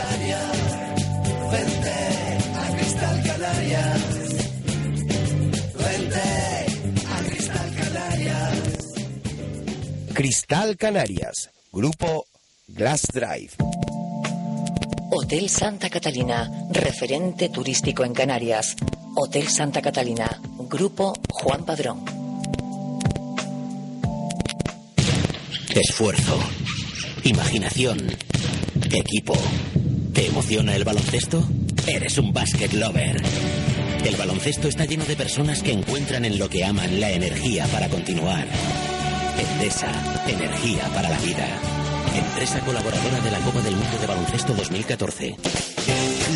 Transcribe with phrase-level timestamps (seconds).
[0.00, 0.38] Necesaria.
[1.50, 1.98] Vente
[2.56, 4.00] a Cristal Canarias.
[5.78, 6.28] Vente
[7.06, 8.58] a Cristal Canarias.
[10.14, 12.26] Cristal Canarias, Grupo
[12.68, 13.52] Glass Drive.
[15.12, 18.76] Hotel Santa Catalina, referente turístico en Canarias.
[19.16, 22.04] Hotel Santa Catalina, Grupo Juan Padrón.
[25.74, 26.38] Esfuerzo.
[27.24, 27.98] Imaginación.
[28.92, 29.34] Equipo.
[30.12, 31.42] ¿Te emociona el baloncesto?
[31.86, 33.22] Eres un basket lover.
[34.04, 37.88] El baloncesto está lleno de personas que encuentran en lo que aman la energía para
[37.88, 38.46] continuar.
[39.38, 39.92] Endesa,
[40.26, 41.46] energía para la vida.
[42.14, 45.36] Empresa colaboradora de la Copa del Mundo de Baloncesto 2014.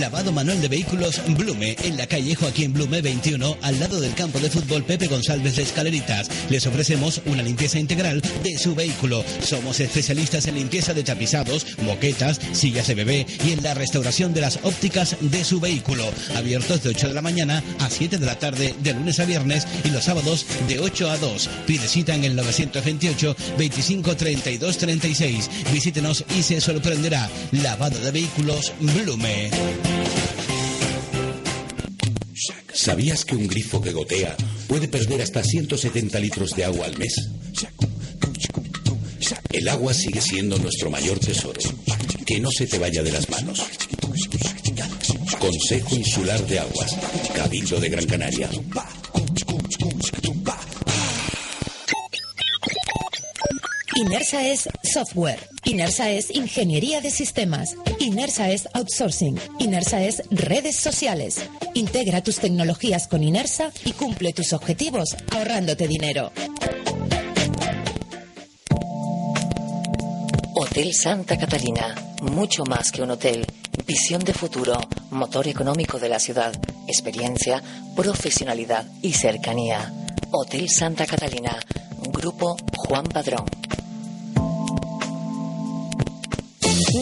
[0.00, 4.38] Lavado manual de vehículos Blume, en la calle Joaquín Blume 21, al lado del campo
[4.40, 6.28] de fútbol Pepe González de Escaleritas.
[6.50, 9.24] Les ofrecemos una limpieza integral de su vehículo.
[9.42, 14.40] Somos especialistas en limpieza de tapizados, moquetas, sillas de bebé y en la restauración de
[14.40, 16.04] las ópticas de su vehículo.
[16.34, 19.66] Abiertos de 8 de la mañana a 7 de la tarde, de lunes a viernes
[19.84, 21.50] y los sábados de 8 a 2.
[21.66, 25.50] Pide cita en el 928 25 32 36.
[25.72, 27.30] Visítenos y se sorprenderá.
[27.52, 29.50] Lavado de vehículos Blume.
[32.72, 34.36] ¿Sabías que un grifo que gotea
[34.68, 37.14] puede perder hasta 170 litros de agua al mes?
[39.52, 41.60] El agua sigue siendo nuestro mayor tesoro.
[42.26, 43.62] Que no se te vaya de las manos.
[45.38, 46.96] Consejo Insular de Aguas,
[47.34, 48.50] Cabildo de Gran Canaria.
[53.96, 55.53] Inersa es software.
[55.66, 57.76] Inersa es ingeniería de sistemas.
[57.98, 59.40] Inersa es outsourcing.
[59.58, 61.40] Inersa es redes sociales.
[61.72, 66.32] Integra tus tecnologías con Inersa y cumple tus objetivos ahorrándote dinero.
[70.54, 73.46] Hotel Santa Catalina, mucho más que un hotel.
[73.86, 74.78] Visión de futuro,
[75.10, 76.52] motor económico de la ciudad,
[76.86, 77.62] experiencia,
[77.96, 79.92] profesionalidad y cercanía.
[80.30, 81.58] Hotel Santa Catalina,
[82.12, 83.63] Grupo Juan Padrón.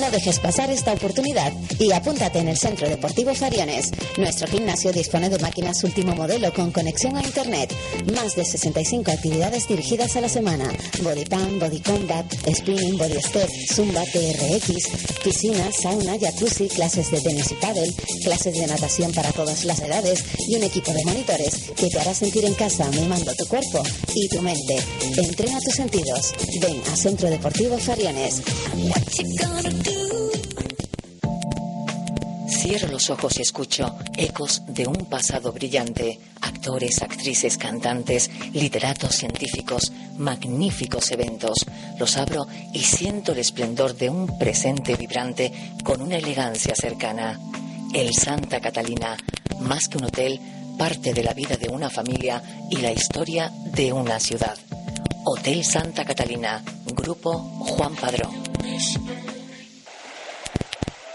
[0.00, 3.90] No dejes pasar esta oportunidad y apúntate en el Centro Deportivo Fariones.
[4.16, 7.74] Nuestro gimnasio dispone de máquinas último modelo con conexión a Internet.
[8.14, 10.72] Más de 65 actividades dirigidas a la semana.
[11.02, 17.52] Body Pump, Body Combat, Spinning, Body Step, Zumba, TRX, piscina, sauna, jacuzzi, clases de tenis
[17.52, 17.94] y pádel,
[18.24, 22.14] clases de natación para todas las edades y un equipo de monitores que te hará
[22.14, 23.82] sentir en casa mimando tu cuerpo
[24.14, 24.78] y tu mente.
[25.18, 26.32] Entrena tus sentidos.
[26.62, 28.40] Ven a Centro Deportivo Fariones.
[32.48, 39.92] Cierro los ojos y escucho ecos de un pasado brillante, actores, actrices, cantantes, literatos, científicos,
[40.16, 41.66] magníficos eventos.
[41.98, 47.40] Los abro y siento el esplendor de un presente vibrante con una elegancia cercana.
[47.92, 49.16] El Santa Catalina,
[49.60, 50.40] más que un hotel,
[50.78, 54.56] parte de la vida de una familia y la historia de una ciudad.
[55.24, 58.42] Hotel Santa Catalina, Grupo Juan Padrón.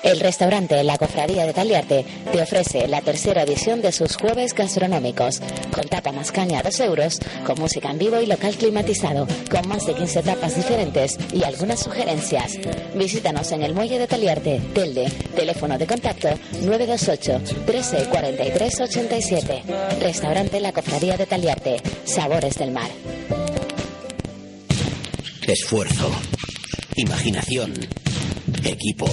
[0.04, 5.42] El restaurante La Cofradía de Taliarte te ofrece la tercera edición de sus jueves gastronómicos,
[5.74, 9.68] con tapa más caña a 2 euros, con música en vivo y local climatizado, con
[9.68, 12.58] más de 15 tapas diferentes y algunas sugerencias.
[12.96, 16.30] Visítanos en el Muelle de Taliarte, Telde, teléfono de contacto
[16.62, 19.64] 928 13 43 87.
[20.00, 22.90] Restaurante La Cofradía de Taliarte, Sabores del Mar.
[25.48, 26.12] Esfuerzo.
[26.96, 27.74] Imaginación.
[28.64, 29.08] Equipo.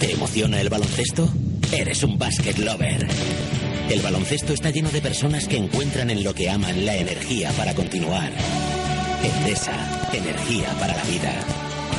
[0.00, 1.28] ¿Te emociona el baloncesto?
[1.72, 3.06] Eres un basket lover.
[3.90, 7.74] El baloncesto está lleno de personas que encuentran en lo que aman la energía para
[7.74, 8.32] continuar.
[9.22, 9.74] Endesa,
[10.14, 11.34] energía para la vida.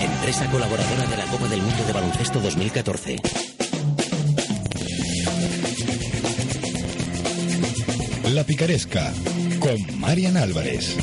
[0.02, 3.18] Empresa colaboradora de la Copa del Mundo de Baloncesto 2014.
[8.34, 9.14] La Picaresca
[9.60, 10.98] con Marian Álvarez.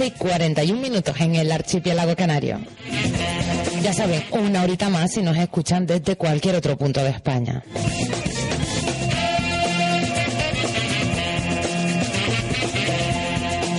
[0.00, 2.58] 12 y 41 minutos en el archipiélago canario.
[3.82, 7.62] Ya saben, una horita más si nos escuchan desde cualquier otro punto de España.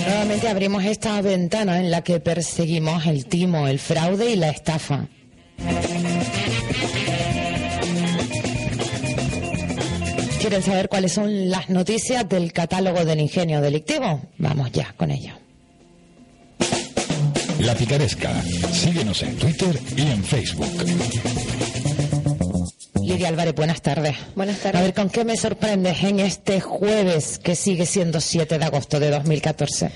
[0.06, 5.08] Nuevamente abrimos esta ventana en la que perseguimos el timo, el fraude y la estafa.
[10.40, 14.20] ¿Quieren saber cuáles son las noticias del catálogo del ingenio delictivo?
[14.38, 15.41] Vamos ya con ello.
[17.64, 18.42] La Picaresca.
[18.72, 21.71] Síguenos en Twitter y en Facebook.
[23.12, 24.16] Lidia Álvarez, buenas tardes.
[24.34, 24.80] Buenas tardes.
[24.80, 28.98] A ver, ¿con qué me sorprendes en este jueves que sigue siendo 7 de agosto
[28.98, 29.90] de 2014?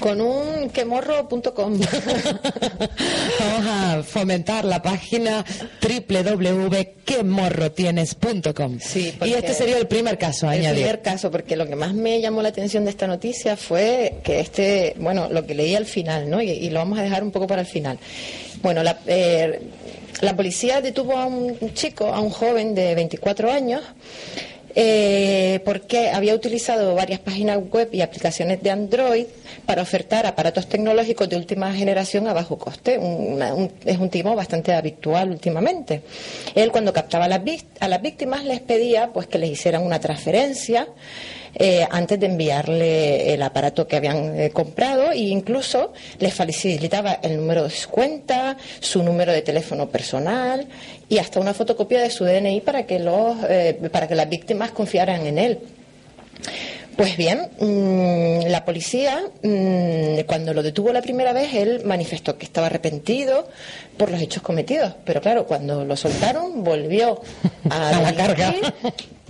[0.00, 1.80] Con un quemorro.com.
[3.40, 5.46] Vamos a fomentar la página
[5.80, 8.78] www.quemorrotienes.com.
[8.80, 10.82] Sí, y este sería el primer caso, El añadir.
[10.82, 14.40] primer caso, porque lo que más me llamó la atención de esta noticia fue que
[14.40, 16.42] este, bueno, lo que leí al final, ¿no?
[16.42, 17.98] Y, y lo vamos a dejar un poco para el final.
[18.62, 19.58] Bueno, la, eh,
[20.20, 23.82] la policía detuvo a un chico, a un joven de 24 años,
[24.74, 29.26] eh, porque había utilizado varias páginas web y aplicaciones de Android
[29.66, 33.00] para ofertar aparatos tecnológicos de última generación a bajo coste.
[33.84, 36.02] Es un timo bastante habitual últimamente.
[36.54, 37.40] Él cuando captaba a las,
[37.80, 40.86] a las víctimas les pedía pues que les hicieran una transferencia
[41.58, 47.36] eh, antes de enviarle el aparato que habían eh, comprado e incluso les facilitaba el
[47.36, 50.66] número de su cuenta, su número de teléfono personal
[51.08, 54.70] y hasta una fotocopia de su DNI para que los eh, para que las víctimas
[54.70, 55.58] confiaran en él.
[56.98, 62.44] Pues bien, mm, la policía, mm, cuando lo detuvo la primera vez, él manifestó que
[62.44, 63.48] estaba arrepentido
[63.96, 64.94] por los hechos cometidos.
[65.04, 67.20] Pero claro, cuando lo soltaron, volvió
[67.70, 68.52] a, A la carga.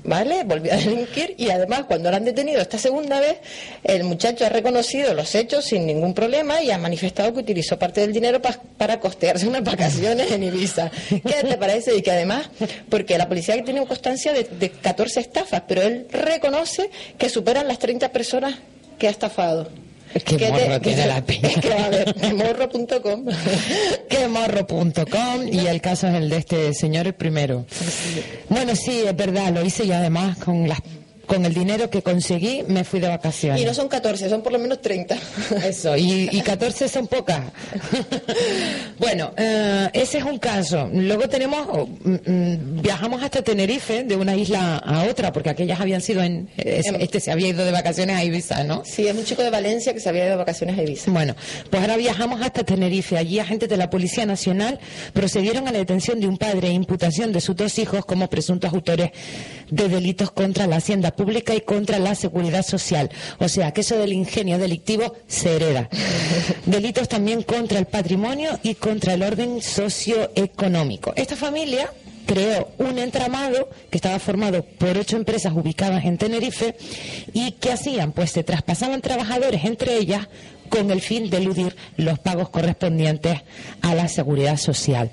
[0.09, 0.43] ¿Vale?
[0.45, 3.37] Volvió a delinquir y además, cuando lo han detenido esta segunda vez,
[3.85, 8.01] el muchacho ha reconocido los hechos sin ningún problema y ha manifestado que utilizó parte
[8.01, 10.91] del dinero pa- para costearse unas vacaciones en Ibiza.
[11.11, 11.95] ¿Qué te parece?
[11.95, 12.49] Y que además,
[12.89, 16.89] porque la policía tenido constancia de, de 14 estafas, pero él reconoce
[17.19, 18.55] que superan las 30 personas
[18.99, 19.69] que ha estafado.
[20.13, 21.49] Qué Que te- morro que tiene te- la peña.
[21.49, 23.25] Es que, a ver, morro.com.
[24.09, 27.65] Quemorro.com y el caso es el de este señor el primero.
[28.49, 30.79] Bueno, sí, es verdad, lo hice y además con las
[31.29, 33.61] con el dinero que conseguí me fui de vacaciones.
[33.63, 35.17] Y no son 14, son por lo menos 30.
[35.65, 37.43] Eso, y, y 14 son pocas.
[38.99, 40.89] bueno, eh, ese es un caso.
[40.93, 45.81] Luego tenemos, oh, mm, mm, viajamos hasta Tenerife, de una isla a otra, porque aquellas
[45.81, 48.83] habían sido en, es- este se había ido de vacaciones a Ibiza, ¿no?
[48.85, 51.11] Sí, es un chico de Valencia que se había ido de vacaciones a Ibiza.
[51.11, 51.35] Bueno,
[51.71, 53.17] pues ahora viajamos hasta Tenerife.
[53.19, 54.79] Allí agentes de la Policía Nacional
[55.13, 58.73] procedieron a la detención de un padre e imputación de sus dos hijos como presuntos
[58.73, 59.11] autores
[59.71, 63.11] de delitos contra la hacienda pública y contra la seguridad social.
[63.39, 65.91] O sea, que eso del ingenio delictivo se hereda.
[66.67, 71.13] Delitos también contra el patrimonio y contra el orden socioeconómico.
[71.17, 71.93] Esta familia
[72.27, 76.77] creó un entramado que estaba formado por ocho empresas ubicadas en Tenerife
[77.33, 80.29] y que hacían, pues se traspasaban trabajadores entre ellas
[80.69, 83.41] con el fin de eludir los pagos correspondientes
[83.81, 85.11] a la seguridad social.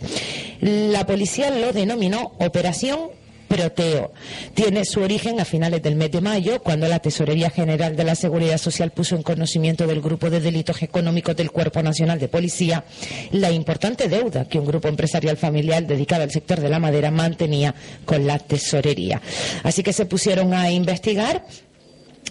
[0.59, 2.99] La policía lo denominó Operación
[3.47, 4.11] Proteo.
[4.53, 8.15] Tiene su origen a finales del mes de mayo, cuando la Tesorería General de la
[8.15, 12.83] Seguridad Social puso en conocimiento del Grupo de Delitos Económicos del Cuerpo Nacional de Policía
[13.31, 17.75] la importante deuda que un grupo empresarial familiar dedicado al sector de la madera mantenía
[18.05, 19.21] con la Tesorería.
[19.63, 21.45] Así que se pusieron a investigar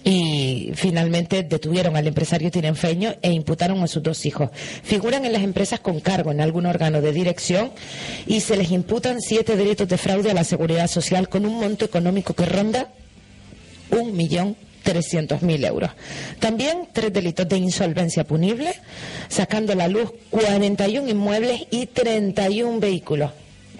[0.07, 4.51] y finalmente detuvieron al empresario tirenfeño e imputaron a sus dos hijos.
[4.83, 7.71] Figuran en las empresas con cargo en algún órgano de dirección
[8.27, 11.85] y se les imputan siete delitos de fraude a la seguridad social con un monto
[11.85, 12.89] económico que ronda
[13.89, 15.89] un millón 300.000 euros.
[16.39, 18.75] También tres delitos de insolvencia punible,
[19.27, 23.31] sacando a la luz 41 inmuebles y 31 vehículos.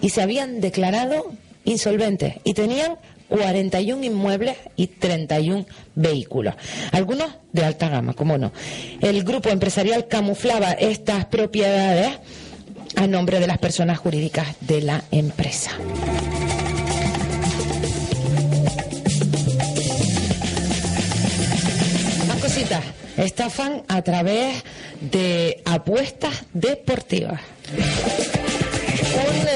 [0.01, 1.33] Y se habían declarado
[1.65, 2.97] insolventes y tenían
[3.29, 5.65] 41 inmuebles y 31
[5.95, 6.55] vehículos.
[6.91, 8.51] Algunos de alta gama, como no.
[9.01, 12.13] El grupo empresarial camuflaba estas propiedades
[12.95, 15.71] a nombre de las personas jurídicas de la empresa.
[22.27, 22.83] Más cositas.
[23.17, 24.63] Estafan a través
[24.99, 27.39] de apuestas deportivas.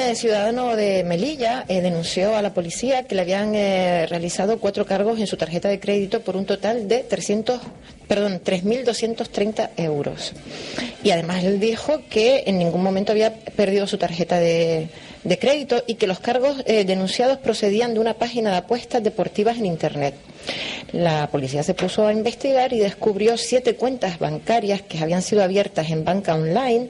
[0.09, 4.83] Eh, ciudadano de Melilla eh, denunció a la policía que le habían eh, realizado cuatro
[4.83, 7.61] cargos en su tarjeta de crédito por un total de 300
[8.07, 10.33] perdón, 3.230 euros.
[11.03, 14.89] Y además él dijo que en ningún momento había perdido su tarjeta de,
[15.23, 19.57] de crédito y que los cargos eh, denunciados procedían de una página de apuestas deportivas
[19.57, 20.15] en Internet.
[20.91, 25.91] La policía se puso a investigar y descubrió siete cuentas bancarias que habían sido abiertas
[25.91, 26.89] en banca online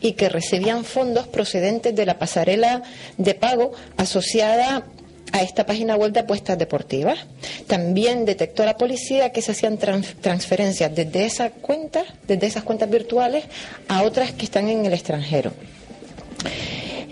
[0.00, 2.82] y que recibían fondos procedentes de la pasarela
[3.16, 4.84] de pago asociada
[5.32, 7.18] a esta página web de apuestas deportivas.
[7.66, 13.44] También detectó la policía que se hacían transferencias desde esas cuentas, desde esas cuentas virtuales,
[13.88, 15.52] a otras que están en el extranjero.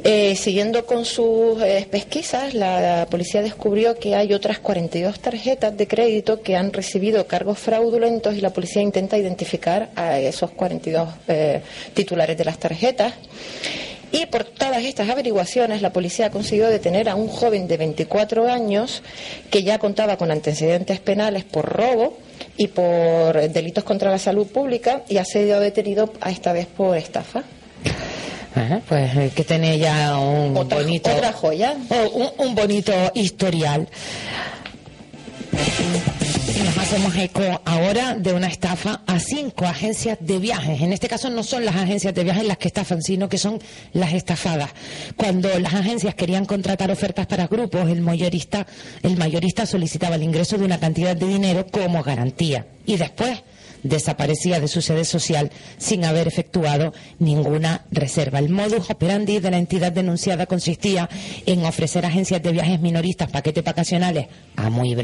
[0.05, 5.89] Eh, siguiendo con sus eh, pesquisas, la, policía descubrió que hay otras 42 tarjetas de
[5.89, 11.63] crédito que han recibido cargos fraudulentos y la policía intenta identificar a esos 42 eh,
[11.95, 13.15] titulares de las tarjetas.
[14.13, 19.03] Y por todas estas averiguaciones, la policía consiguió detener a un joven de 24 años
[19.51, 22.17] que ya contaba con antecedentes penales por robo
[22.57, 26.97] y por delitos contra la salud pública y ha sido detenido a esta vez por
[26.97, 27.43] estafa
[28.89, 31.77] pues eh, que tiene ya un bonito otra joya
[32.39, 33.89] un, bonito historial
[36.65, 40.81] nos hacemos eco ahora de una estafa a cinco agencias de viajes.
[40.81, 43.61] En este caso no son las agencias de viajes las que estafan, sino que son
[43.93, 44.71] las estafadas.
[45.17, 48.67] Cuando las agencias querían contratar ofertas para grupos, el mayorista,
[49.03, 52.67] el mayorista solicitaba el ingreso de una cantidad de dinero como garantía.
[52.87, 53.41] Y después
[53.83, 58.39] desaparecía de su sede social sin haber efectuado ninguna reserva.
[58.39, 61.09] El modus operandi de la entidad denunciada consistía
[61.47, 64.97] en ofrecer agencias de viajes minoristas paquetes vacacionales a muy,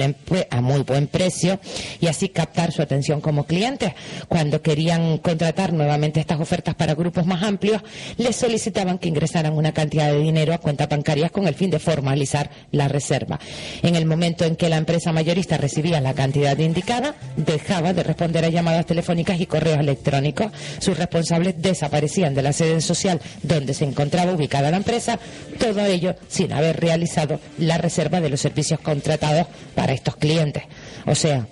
[0.50, 1.61] a muy buen precio
[2.00, 3.93] y así captar su atención como clientes.
[4.28, 7.83] Cuando querían contratar nuevamente estas ofertas para grupos más amplios,
[8.16, 11.78] les solicitaban que ingresaran una cantidad de dinero a cuentas bancarias con el fin de
[11.78, 13.38] formalizar la reserva.
[13.83, 18.45] En el momento en que la empresa mayorista recibía la cantidad indicada, dejaba de responder
[18.45, 20.50] a llamadas llamadas telefónicas y correos electrónicos.
[20.78, 25.18] Sus responsables desaparecían de la sede social donde se encontraba ubicada la empresa,
[25.59, 30.62] todo ello sin haber realizado la reserva de los servicios contratados para estos clientes.
[31.04, 31.47] O sea,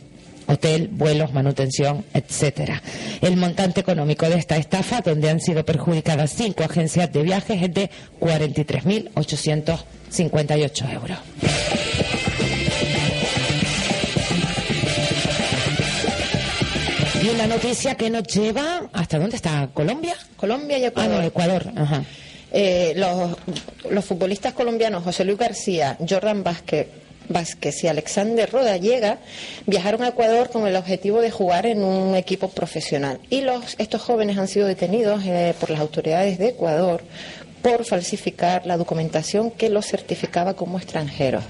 [0.47, 2.81] hotel, vuelos, manutención, etcétera.
[3.21, 7.75] El montante económico de esta estafa, donde han sido perjudicadas cinco agencias de viajes, es
[7.75, 7.91] de
[8.21, 11.19] 43.858 euros.
[17.23, 19.69] Y la noticia que nos lleva, ¿hasta dónde está?
[19.73, 20.17] ¿Colombia?
[20.37, 21.13] Colombia y Ecuador.
[21.13, 21.73] Ah, no, Ecuador.
[21.77, 22.05] Ajá.
[22.51, 23.37] Eh, los,
[23.91, 26.89] los futbolistas colombianos José Luis García, Jordan Vázquez,
[27.29, 29.19] Vázquez y Alexander Rodallega
[29.67, 33.21] viajaron a Ecuador con el objetivo de jugar en un equipo profesional.
[33.31, 37.03] Y los, estos jóvenes han sido detenidos eh, por las autoridades de Ecuador
[37.63, 41.45] por falsificar la documentación que los certificaba como extranjeros.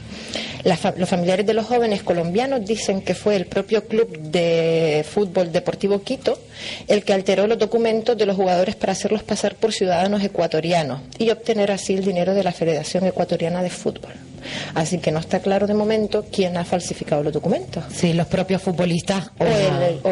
[0.64, 6.02] los familiares de los jóvenes colombianos dicen que fue el propio club de fútbol Deportivo
[6.02, 6.38] Quito
[6.86, 11.30] el que alteró los documentos de los jugadores para hacerlos pasar por ciudadanos ecuatorianos y
[11.30, 14.31] obtener así el dinero de la Federación Ecuatoriana de Fútbol.
[14.74, 17.84] Así que no está claro de momento quién ha falsificado los documentos.
[17.94, 19.44] Sí, los propios futbolistas o,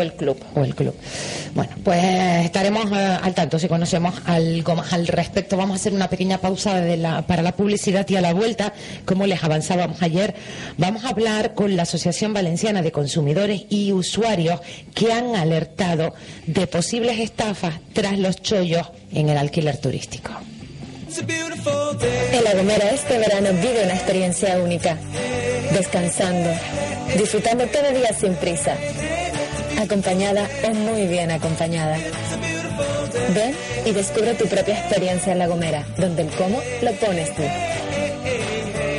[0.01, 0.37] el, club.
[0.55, 0.95] O el club.
[1.55, 2.03] Bueno, pues
[2.45, 5.57] estaremos eh, al tanto si conocemos algo más al respecto.
[5.57, 6.83] Vamos a hacer una pequeña pausa
[7.27, 8.73] para la publicidad y a la vuelta,
[9.05, 10.35] como les avanzábamos ayer,
[10.79, 14.61] vamos a hablar con la Asociación Valenciana de Consumidores y Usuarios
[14.95, 16.15] que han alertado
[16.47, 20.33] de posibles estafas tras los chollos en el alquiler turístico.
[21.11, 24.97] En La Gomera este verano vive una experiencia única,
[25.73, 26.51] descansando,
[27.19, 28.77] disfrutando todo día sin prisa,
[29.81, 31.97] acompañada o muy bien acompañada.
[33.35, 37.43] Ven y descubre tu propia experiencia en La Gomera, donde el cómo lo pones tú.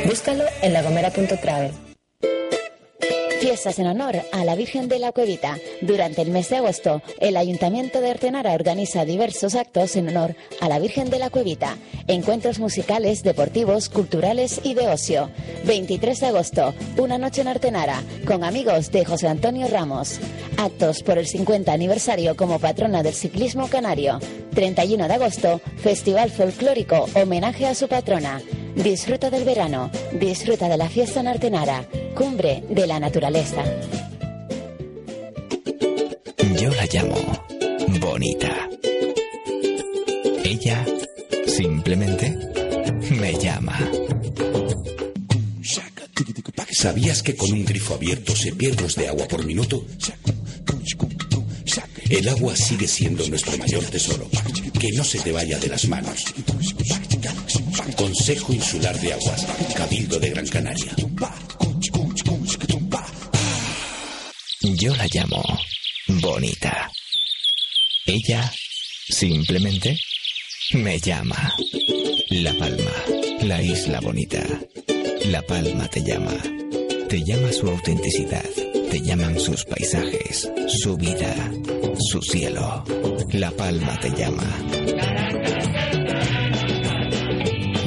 [0.06, 1.91] Búscalo en lagomera.travel.
[3.42, 5.58] Fiestas en honor a la Virgen de la Cuevita.
[5.80, 10.68] Durante el mes de agosto, el Ayuntamiento de Artenara organiza diversos actos en honor a
[10.68, 11.76] la Virgen de la Cuevita.
[12.06, 15.28] Encuentros musicales, deportivos, culturales y de ocio.
[15.64, 20.20] 23 de agosto, una noche en Artenara, con amigos de José Antonio Ramos.
[20.56, 24.20] Actos por el 50 aniversario como patrona del ciclismo canario.
[24.54, 28.40] 31 de agosto, Festival Folclórico, homenaje a su patrona.
[28.76, 33.64] Disfruta del verano, disfruta de la fiesta en Artenara, cumbre de la naturaleza.
[36.60, 37.16] Yo la llamo
[38.00, 38.68] bonita.
[40.44, 40.84] Ella
[41.46, 42.36] simplemente
[43.10, 43.78] me llama.
[46.70, 49.84] ¿Sabías que con un grifo abierto se pierdos de agua por minuto?
[52.10, 54.28] El agua sigue siendo nuestro mayor tesoro.
[54.78, 56.24] Que no se te vaya de las manos.
[57.96, 60.92] Consejo Insular de Aguas, Cabildo de Gran Canaria.
[64.76, 65.42] Yo la llamo
[66.08, 66.90] bonita.
[68.06, 68.50] Ella
[69.08, 69.96] simplemente
[70.74, 71.52] me llama.
[72.30, 72.92] La Palma,
[73.42, 74.42] la isla bonita.
[75.26, 76.34] La Palma te llama.
[77.08, 78.44] Te llama su autenticidad.
[78.90, 81.34] Te llaman sus paisajes, su vida,
[81.98, 82.84] su cielo.
[83.32, 84.44] La Palma te llama.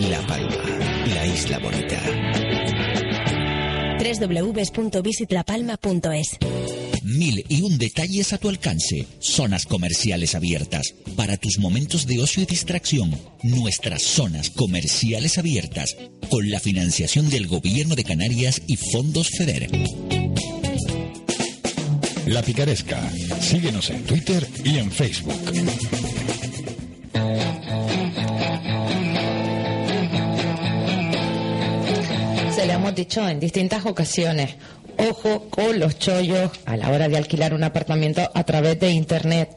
[0.09, 0.63] La Palma,
[1.13, 1.99] la isla bonita.
[3.97, 6.37] www.visitlapalma.es
[7.05, 9.05] Mil y un detalles a tu alcance.
[9.19, 10.95] Zonas comerciales abiertas.
[11.15, 13.15] Para tus momentos de ocio y distracción.
[13.43, 15.95] Nuestras zonas comerciales abiertas.
[16.31, 19.69] Con la financiación del Gobierno de Canarias y Fondos FEDER.
[22.25, 22.99] La Picaresca.
[23.39, 25.35] Síguenos en Twitter y en Facebook.
[32.55, 34.55] Se le hemos dicho en distintas ocasiones,
[34.97, 39.49] ojo con los chollos a la hora de alquilar un apartamento a través de Internet.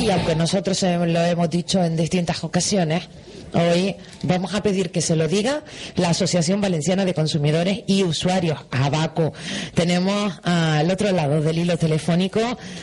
[0.00, 3.08] Y aunque nosotros lo hemos dicho en distintas ocasiones,
[3.52, 5.62] hoy vamos a pedir que se lo diga
[5.96, 9.32] la Asociación Valenciana de Consumidores y Usuarios, ABACO.
[9.74, 12.40] Tenemos al otro lado del hilo telefónico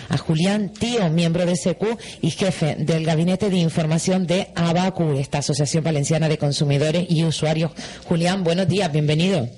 [0.09, 5.39] a Julián Tío, miembro de SECU y jefe del Gabinete de Información de ABACU, esta
[5.39, 7.71] Asociación Valenciana de Consumidores y Usuarios.
[8.07, 9.49] Julián, buenos días, bienvenido.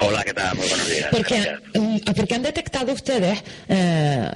[0.00, 0.56] Hola, ¿qué tal?
[0.56, 1.08] Muy buenos días.
[1.10, 4.30] Porque, mm, porque han detectado ustedes eh,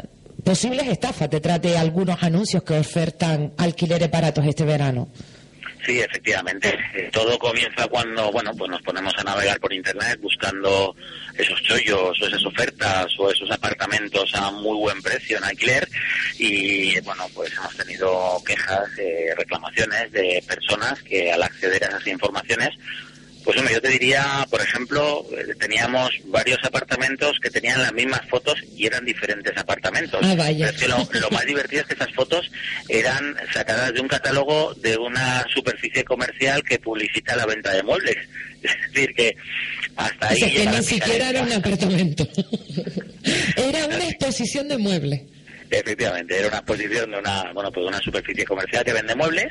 [0.45, 5.09] posibles estafas detrás de algunos anuncios que ofertan alquileres baratos este verano.
[5.85, 6.79] Sí, efectivamente.
[6.95, 10.95] Eh, Todo comienza cuando, bueno, pues nos ponemos a navegar por internet buscando
[11.37, 15.89] esos chollos o esas ofertas o esos apartamentos a muy buen precio en alquiler
[16.39, 22.07] y, bueno, pues hemos tenido quejas, eh, reclamaciones de personas que al acceder a esas
[22.07, 22.71] informaciones
[23.45, 28.21] pues hombre, yo te diría, por ejemplo, eh, teníamos varios apartamentos que tenían las mismas
[28.29, 30.21] fotos y eran diferentes apartamentos.
[30.23, 30.73] Ah, vaya.
[30.79, 32.51] Pero es que lo, lo más divertido es que esas fotos
[32.89, 38.17] eran sacadas de un catálogo de una superficie comercial que publicita la venta de muebles.
[38.63, 39.37] Es decir, que
[39.97, 42.29] hasta O ahí sea, que ni siquiera era un apartamento.
[43.57, 45.23] era una exposición de muebles.
[45.79, 49.51] Efectivamente, era una exposición de una, bueno, pues de una superficie comercial que vende muebles.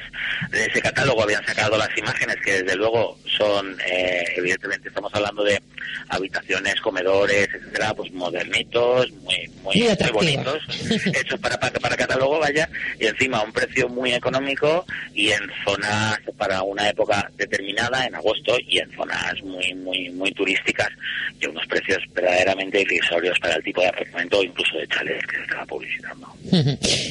[0.52, 5.44] De ese catálogo habían sacado las imágenes que desde luego son, eh, evidentemente estamos hablando
[5.44, 5.62] de
[6.10, 10.64] habitaciones, comedores, etcétera, pues modernitos, muy, muy, Muy bonitos,
[11.16, 15.50] hechos para, para, para catálogo, vaya, y encima a un precio muy económico y en
[15.66, 20.90] zonas para una época determinada, en agosto, y en zonas muy, muy, muy turísticas
[21.40, 25.38] y unos precios verdaderamente irrisorios para el tipo de apartamento o incluso de chalets que
[25.38, 26.11] se estaba publicitando.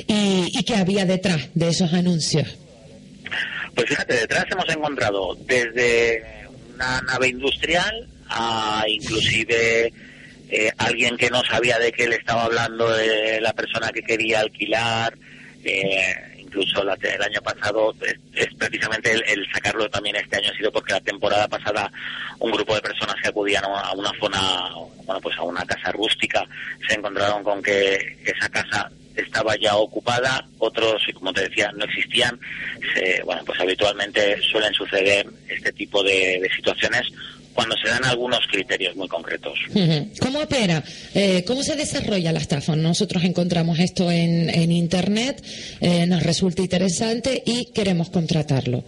[0.06, 2.48] ¿Y, ¿Y qué había detrás de esos anuncios?
[3.74, 6.22] Pues fíjate, detrás hemos encontrado desde
[6.74, 9.92] una nave industrial a inclusive
[10.50, 14.40] eh, alguien que no sabía de qué le estaba hablando de la persona que quería
[14.40, 15.16] alquilar,
[15.64, 16.14] eh,
[16.50, 17.94] incluso la- el año pasado,
[18.34, 21.90] es, precisamente el, sacarlo también este año ha sido porque la temporada pasada
[22.40, 24.40] un grupo de personas que acudían a una zona,
[25.04, 26.44] bueno, pues a una casa rústica,
[26.88, 32.38] se encontraron con que esa casa estaba ya ocupada, otros, como te decía, no existían.
[32.94, 37.02] Se- bueno, pues habitualmente suelen suceder este tipo de situaciones
[37.54, 39.58] cuando se dan algunos criterios muy concretos.
[40.20, 40.82] ¿Cómo opera?
[41.14, 42.76] Eh, ¿Cómo se desarrolla la estafa?
[42.76, 45.44] Nosotros encontramos esto en, en Internet,
[45.80, 48.84] eh, nos resulta interesante y queremos contratarlo.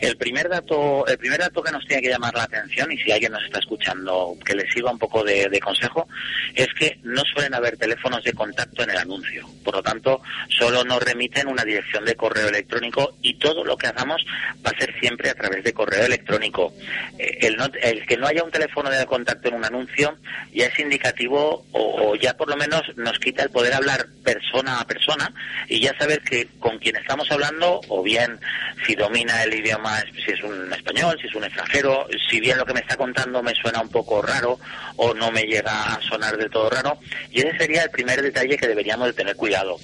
[0.00, 3.10] El primer dato, el primer dato que nos tiene que llamar la atención y si
[3.12, 6.08] alguien nos está escuchando que le sirva un poco de, consejo
[6.54, 9.46] es que no suelen haber teléfonos de contacto en el anuncio.
[9.64, 13.86] Por lo tanto, solo nos remiten una dirección de correo electrónico y todo lo que
[13.88, 14.24] hagamos
[14.64, 16.72] va a ser siempre a través de correo electrónico.
[17.18, 20.16] Eh, el, no- el que no haya un teléfono de contacto en un anuncio
[20.52, 24.80] ya es indicativo o, o ya por lo menos nos quita el poder hablar persona
[24.80, 25.32] a persona
[25.68, 28.38] y ya saber que con quien estamos hablando o bien
[28.86, 32.66] si domina el idioma, si es un español, si es un extranjero, si bien lo
[32.66, 34.58] que me está contando me suena un poco raro
[34.96, 36.98] o no me llega a sonar del todo raro.
[37.30, 39.76] Y ese sería el primer detalle que deberíamos de tener cuidado.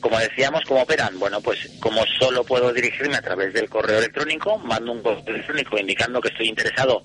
[0.00, 1.18] Como decíamos, ¿cómo operan?
[1.18, 5.78] Bueno, pues como solo puedo dirigirme a través del correo electrónico, mando un correo electrónico
[5.78, 7.04] indicando que estoy interesado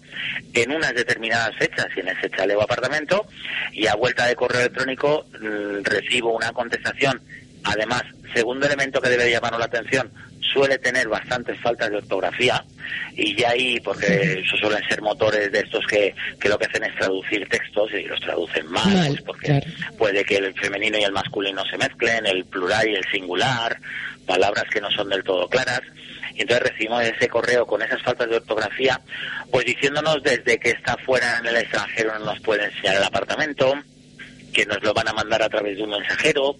[0.53, 3.25] en unas determinadas fechas y en ese chalet o apartamento
[3.71, 7.21] y a vuelta de correo electrónico mm, recibo una contestación.
[7.65, 10.11] Además, segundo elemento que debe llamarnos la atención,
[10.53, 12.63] suele tener bastantes faltas de ortografía.
[13.15, 16.83] Y ya ahí, porque eso suelen ser motores de estos que, que lo que hacen
[16.83, 19.63] es traducir textos y los traducen mal, Mal, pues porque
[19.97, 23.77] puede que el femenino y el masculino se mezclen, el plural y el singular,
[24.25, 25.81] palabras que no son del todo claras.
[26.35, 28.99] Y entonces recibimos ese correo con esas faltas de ortografía,
[29.51, 33.73] pues diciéndonos desde que está fuera en el extranjero no nos puede enseñar el apartamento,
[34.55, 36.55] que nos lo van a mandar a través de un mensajero,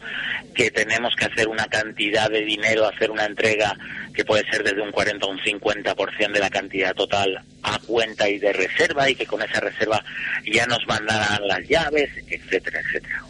[0.53, 3.73] que tenemos que hacer una cantidad de dinero, hacer una entrega
[4.13, 8.27] que puede ser desde un 40 o un 50% de la cantidad total a cuenta
[8.27, 10.03] y de reserva y que con esa reserva
[10.45, 13.23] ya nos mandarán las llaves, etcétera, etcétera.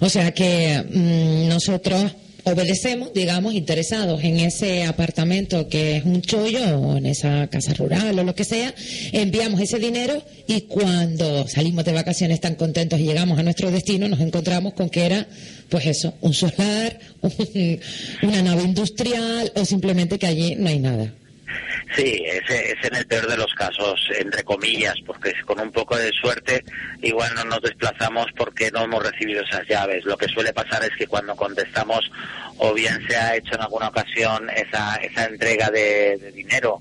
[0.00, 6.78] O sea que mm, nosotros obedecemos, digamos, interesados en ese apartamento que es un chollo
[6.80, 8.74] o en esa casa rural o lo que sea,
[9.12, 14.08] enviamos ese dinero y cuando salimos de vacaciones tan contentos y llegamos a nuestro destino
[14.08, 15.26] nos encontramos con que era,
[15.68, 17.80] pues eso, un solar, un-
[18.22, 21.14] una nave industrial o simplemente que allí no hay nada.
[21.94, 25.96] Sí, es, es en el peor de los casos, entre comillas, porque con un poco
[25.96, 26.64] de suerte
[27.02, 30.04] igual no nos desplazamos porque no hemos recibido esas llaves.
[30.04, 32.10] Lo que suele pasar es que cuando contestamos
[32.56, 36.80] o bien se ha hecho en alguna ocasión esa, esa entrega de, de dinero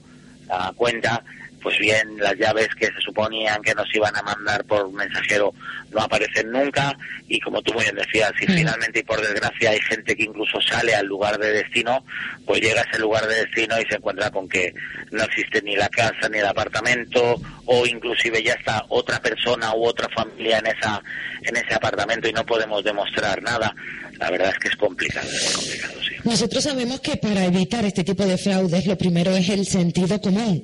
[0.50, 1.24] a cuenta,
[1.62, 5.54] pues bien las llaves que se suponían que nos iban a mandar por mensajero
[5.92, 6.98] no aparecen nunca
[7.28, 10.60] y como tú muy bien decías, si finalmente y por desgracia hay gente que incluso
[10.62, 12.04] sale al lugar de destino,
[12.46, 14.74] pues llega a ese lugar de destino y se encuentra con que
[15.12, 19.86] no existe ni la casa ni el apartamento o inclusive ya está otra persona u
[19.86, 21.02] otra familia en esa
[21.44, 23.74] en ese apartamento y no podemos demostrar nada.
[24.20, 26.16] La verdad es que es complicado, es complicado, sí.
[26.24, 30.64] Nosotros sabemos que para evitar este tipo de fraudes lo primero es el sentido común.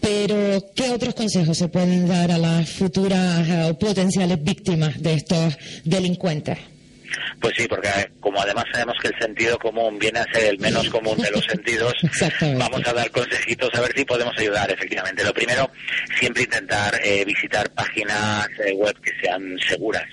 [0.00, 5.14] Pero, ¿qué otros consejos se pueden dar a las futuras eh, o potenciales víctimas de
[5.14, 6.58] estos delincuentes?
[7.40, 10.58] Pues sí, porque eh, como además sabemos que el sentido común viene a ser el
[10.58, 11.94] menos común de los sentidos,
[12.56, 15.24] vamos a dar consejitos a ver si podemos ayudar, efectivamente.
[15.24, 15.70] Lo primero,
[16.18, 20.04] siempre intentar eh, visitar páginas eh, web que sean seguras.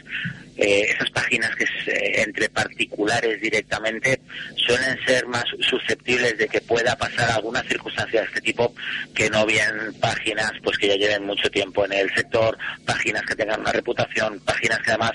[0.57, 4.21] Eh, esas páginas que eh, entre particulares directamente
[4.55, 8.73] suelen ser más susceptibles de que pueda pasar alguna circunstancia de este tipo
[9.13, 13.35] que no bien páginas pues que ya lleven mucho tiempo en el sector, páginas que
[13.35, 15.11] tengan una reputación, páginas que además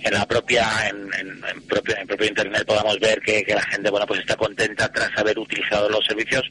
[0.00, 3.90] en la propia en, en- en propio, propio internet podamos ver que, que la gente
[3.90, 6.44] bueno pues está contenta tras haber utilizado los servicios.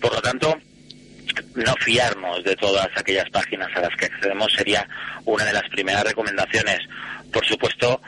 [0.00, 0.58] Por lo tanto,
[1.54, 4.86] no fiarnos de todas aquellas páginas a las que accedemos sería
[5.24, 6.80] una de las primeras recomendaciones.
[7.34, 8.00] Por supuesto,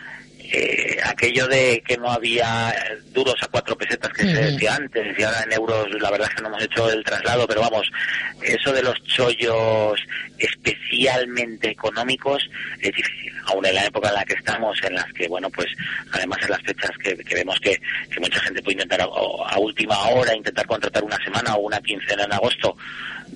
[0.53, 2.73] eh, aquello de que no había
[3.13, 6.37] duros a cuatro pesetas que se decía antes y ahora en euros la verdad es
[6.37, 7.91] que no hemos hecho el traslado, pero vamos,
[8.43, 9.99] eso de los chollos
[10.39, 12.49] especialmente económicos
[12.81, 15.69] es difícil, aún en la época en la que estamos, en las que, bueno, pues
[16.13, 19.59] además en las fechas que, que vemos que, que mucha gente puede intentar a, a
[19.59, 22.77] última hora intentar contratar una semana o una quincena en agosto,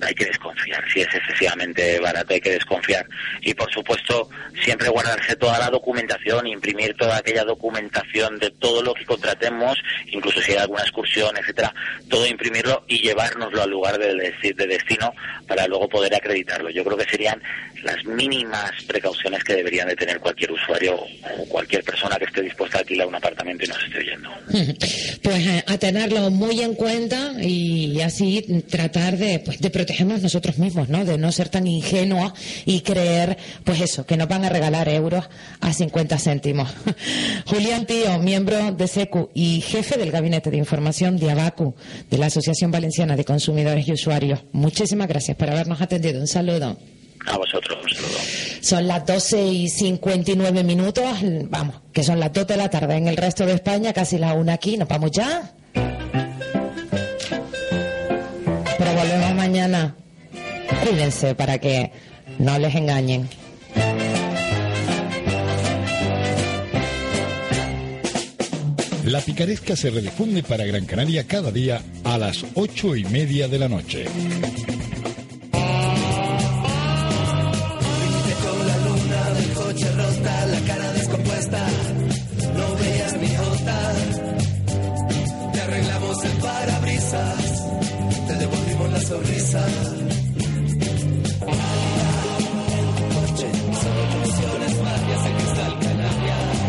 [0.01, 3.07] hay que desconfiar, si es excesivamente barato hay que desconfiar
[3.41, 4.29] y por supuesto
[4.63, 10.41] siempre guardarse toda la documentación, imprimir toda aquella documentación de todo lo que contratemos, incluso
[10.41, 11.73] si hay alguna excursión, etcétera,
[12.09, 15.13] todo imprimirlo y llevárnoslo al lugar de, de destino
[15.47, 16.69] para luego poder acreditarlo.
[16.69, 17.41] Yo creo que serían
[17.83, 22.77] las mínimas precauciones que deberían de tener cualquier usuario o cualquier persona que esté dispuesta
[22.77, 24.29] a alquilar un apartamento y nos esté oyendo.
[25.21, 30.57] Pues eh, a tenerlo muy en cuenta y así tratar de, pues, de protegernos nosotros
[30.57, 31.03] mismos, ¿no?
[31.03, 32.31] De no ser tan ingenuos
[32.65, 35.25] y creer, pues eso, que nos van a regalar euros
[35.59, 36.69] a 50 céntimos.
[37.45, 41.75] Julián Tío, miembro de SECU y jefe del Gabinete de Información de ABACU,
[42.09, 44.39] de la Asociación Valenciana de Consumidores y Usuarios.
[44.53, 46.21] Muchísimas gracias por habernos atendido.
[46.21, 46.77] Un saludo.
[47.25, 48.19] A vosotros, un saludo.
[48.61, 51.03] Son las 12 y 59 minutos,
[51.49, 54.35] vamos, que son las 2 de la tarde en el resto de España, casi la
[54.35, 55.51] una aquí, nos vamos ya.
[59.51, 59.95] Mañana.
[60.81, 61.91] Cuídense para que
[62.39, 63.27] no les engañen.
[69.03, 73.59] La picaresca se redifunde para Gran Canaria cada día a las ocho y media de
[73.59, 74.05] la noche.